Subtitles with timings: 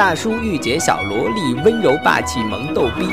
[0.00, 3.06] 大叔御姐小萝莉，温柔霸气萌逗逼。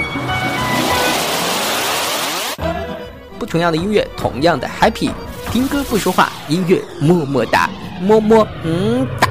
[3.38, 5.12] 不同样的音乐，同样的 happy。
[5.52, 7.70] 听歌不说话，音乐么么哒，
[8.02, 9.28] 么么嗯哒。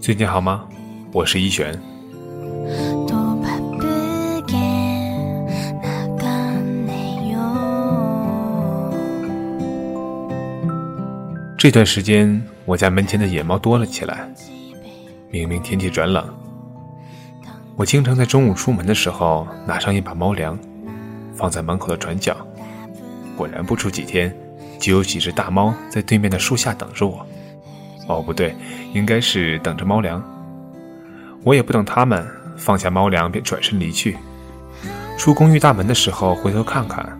[0.00, 0.64] 最近好吗？
[1.12, 1.97] 我是一璇。
[11.58, 14.32] 这段时间，我家门前的野猫多了起来。
[15.28, 16.24] 明明天气转冷，
[17.74, 20.56] 我经常在中午出门的时候拿上一把猫粮，
[21.34, 22.36] 放在门口的转角。
[23.36, 24.32] 果然不出几天，
[24.78, 27.26] 就有几只大猫在对面的树下等着我。
[28.06, 28.54] 哦，不对，
[28.94, 30.22] 应该是等着猫粮。
[31.42, 32.24] 我也不等它们，
[32.56, 34.16] 放下猫粮便转身离去。
[35.18, 37.18] 出公寓大门的时候，回头看看，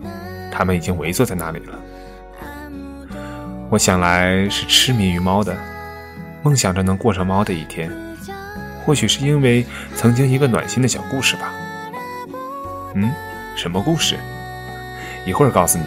[0.49, 1.77] 它们已经围坐在那里了。
[3.69, 5.55] 我想来是痴迷于猫的。
[6.41, 7.91] 梦想着能过上猫的一天，
[8.83, 11.53] 或许是因为曾经一个暖心的小故事吧。
[12.95, 13.11] 嗯，
[13.55, 14.17] 什么故事？
[15.25, 15.83] 一会儿告诉你。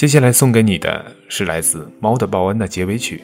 [0.00, 3.22] 接下来送给你的是来自《猫的报恩》的结尾曲，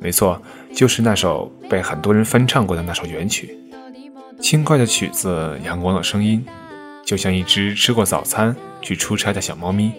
[0.00, 0.40] 没错，
[0.72, 3.58] 就是那首被很多人翻唱过的那首原曲。
[4.38, 6.46] 轻快的曲子，阳光的声音，
[7.04, 9.90] 就像一只吃过早餐去出差的小猫咪，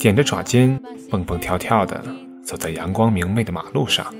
[0.00, 0.76] 踮着爪尖，
[1.08, 2.04] 蹦蹦跳跳的
[2.42, 4.12] 走在阳光明媚的马路上。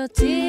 [0.00, 0.39] 一つ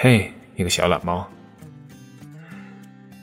[0.00, 1.26] 嘿，你个小懒猫！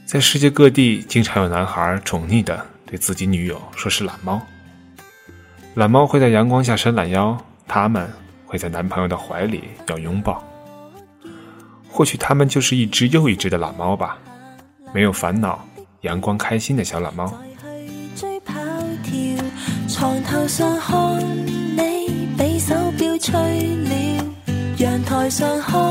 [0.05, 4.45] 在世界各地，经常有男孩宠溺的对自己女友说是懒猫。
[5.75, 8.11] 懒猫会在阳光下伸懒腰，他们
[8.45, 10.43] 会在男朋友的怀里要拥抱。
[11.89, 14.17] 或许他们就是一只又一只的懒猫吧，
[14.93, 15.65] 没有烦恼，
[16.01, 17.33] 阳光开心的小懒猫。
[19.87, 21.19] 床头上看
[21.77, 23.31] 你比手表吹
[23.77, 24.25] 了，
[24.79, 25.81] 阳台上看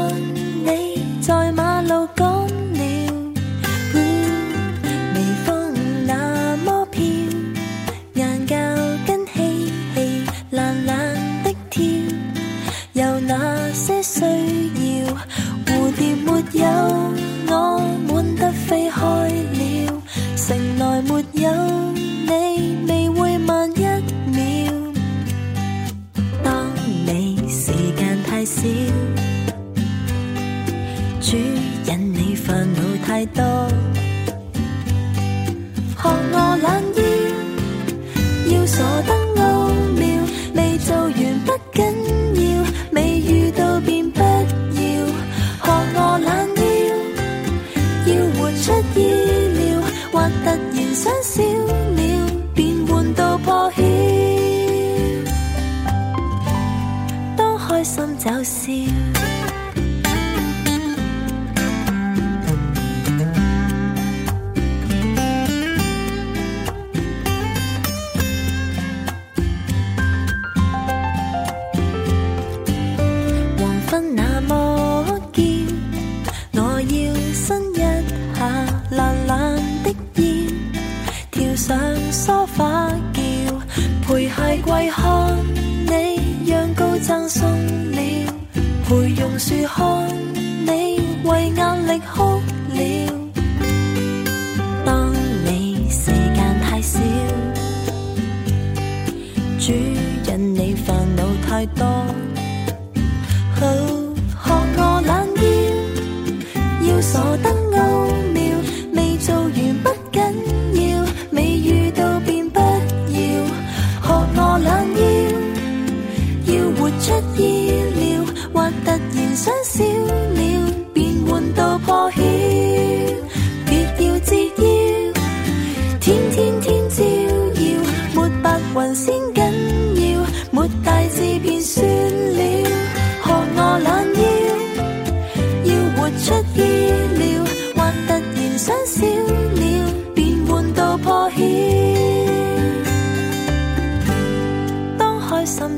[2.16, 2.33] 马
[48.62, 49.00] 出意
[49.58, 49.80] 料，
[50.12, 52.00] 或突然想笑了，
[52.54, 53.82] 便换到破晓。
[57.36, 58.72] 当开心就笑。
[89.34, 90.08] 榕樹看
[90.64, 92.78] 你为压力哭了。
[94.84, 95.12] 当
[95.44, 97.00] 你时间太少，
[99.58, 101.84] 主引你烦恼太多。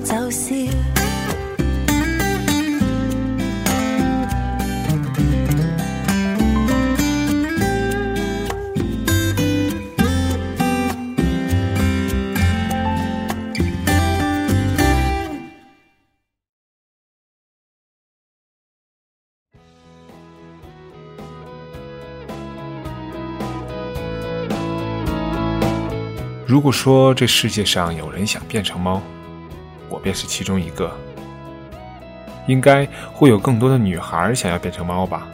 [0.06, 0.52] 就笑。
[26.46, 29.02] 如果说这世界上有人想变成猫，
[30.06, 30.88] 便是其中一个。
[32.46, 35.26] 应该会有更多的女孩想要变成猫吧？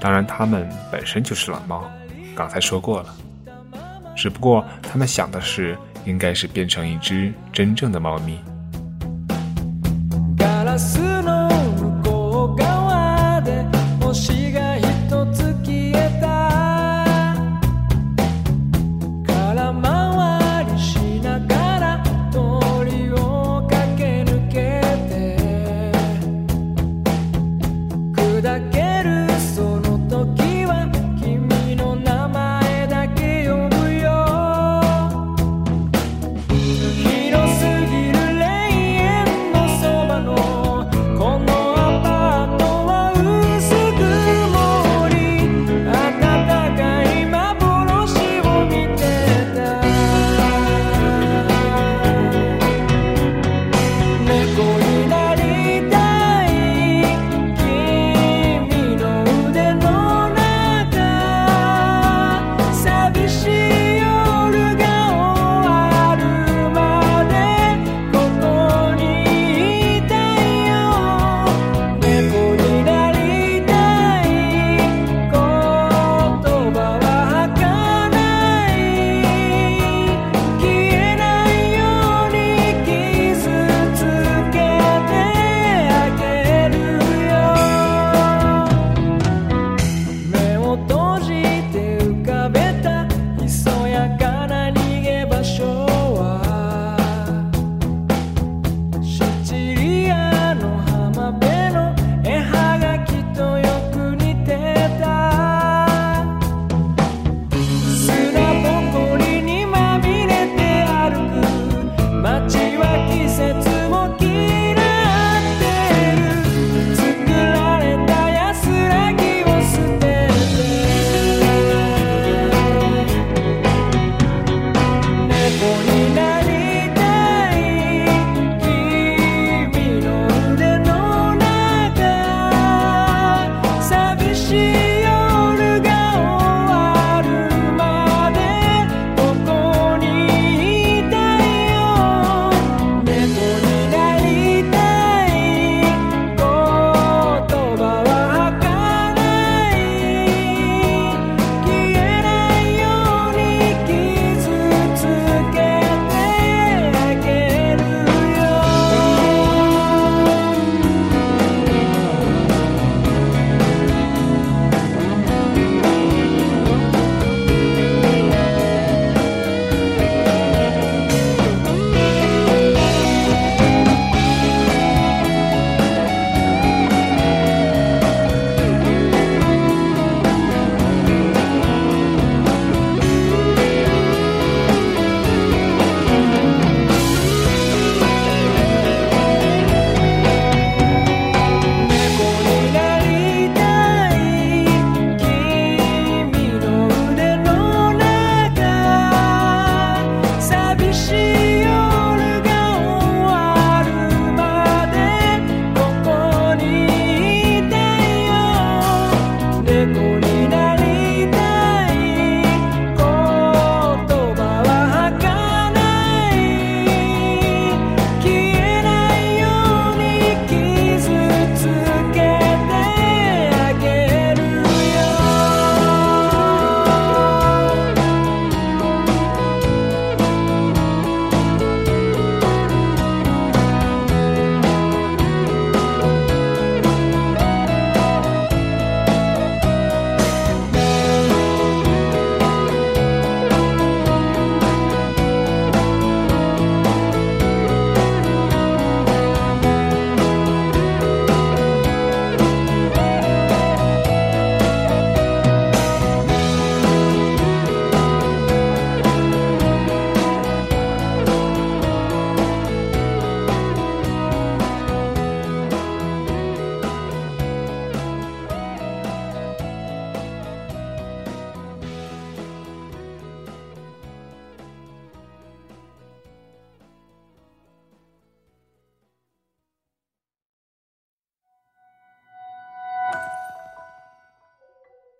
[0.00, 1.84] 当然，她们本身就是懒猫，
[2.34, 3.14] 刚才说过了。
[4.16, 8.40] 只不过她们想的是，应该是变成一只真正的猫咪。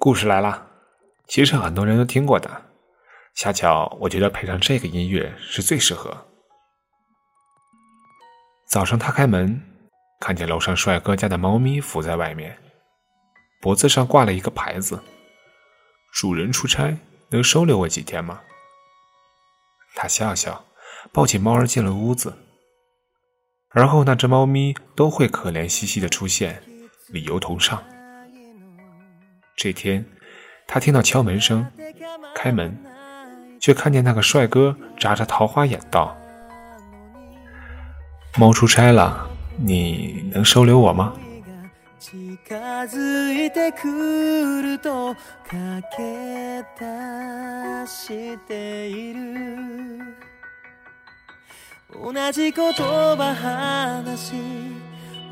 [0.07, 0.69] 故事来了，
[1.27, 2.49] 其实很多人都听过的，
[3.35, 6.29] 恰巧我觉得配上这个音乐是最适合。
[8.69, 9.61] 早上他开门，
[10.21, 12.57] 看见楼上帅哥家的猫咪伏在外面，
[13.61, 15.03] 脖子上挂了一个牌子
[16.15, 16.97] ：“主人出差，
[17.31, 18.43] 能收留我几天吗？”
[19.97, 20.67] 他笑笑，
[21.13, 22.33] 抱起猫儿进了屋子。
[23.71, 26.63] 而后那只猫咪都会可怜兮兮的出现，
[27.09, 27.83] 理由同上。
[29.56, 30.06] 这天，
[30.68, 31.66] 他听到敲门声，
[32.36, 32.78] 开门，
[33.60, 36.18] 却看见那个帅哥眨着桃花眼道：“
[38.38, 41.14] 猫出差了，你能收留我吗？”
[42.00, 42.36] 近
[42.88, 45.16] づいてくると
[45.48, 50.02] 駆け出している
[51.94, 54.34] 同じ言葉話し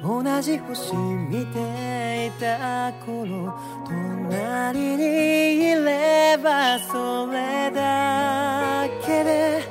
[0.05, 9.63] 同じ星見ていた頃隣にいればそれだけで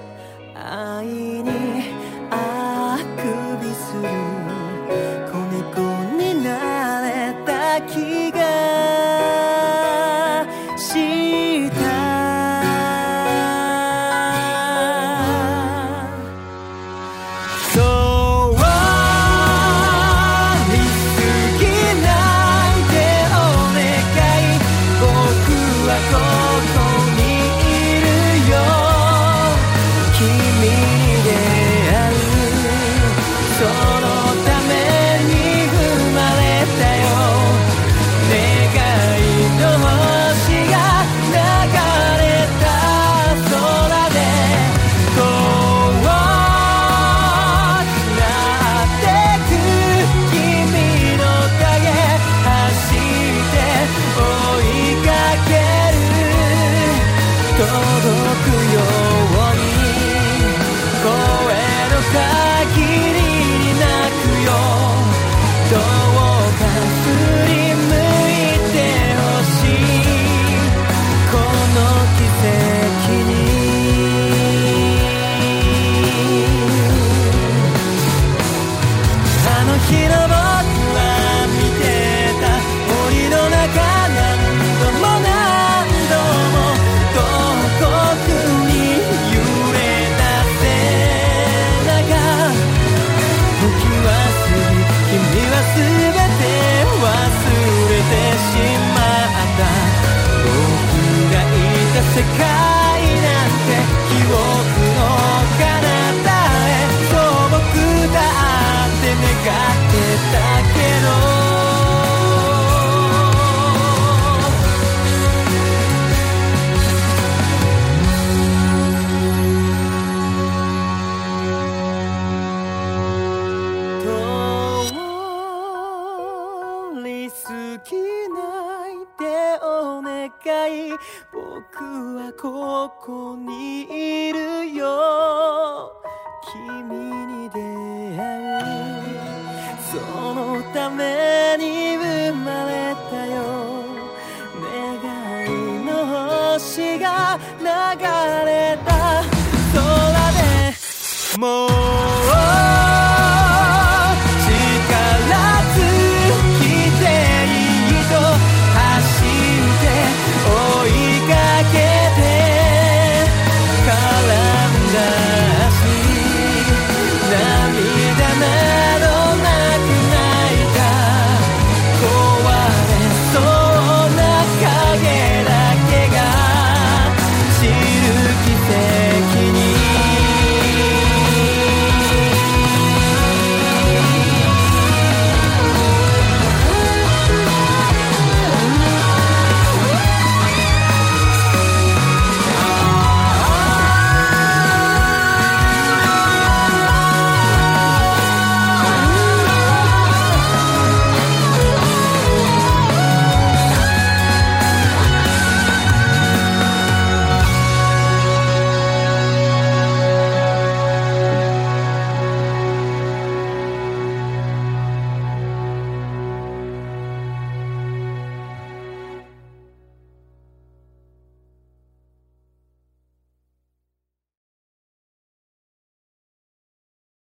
[0.55, 1.52] 愛に